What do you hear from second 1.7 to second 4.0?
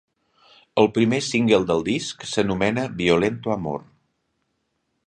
del disc s'anomena Violento Amor.